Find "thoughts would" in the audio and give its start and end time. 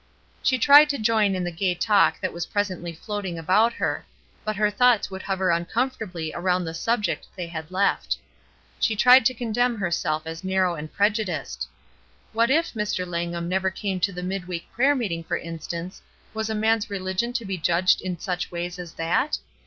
4.71-5.21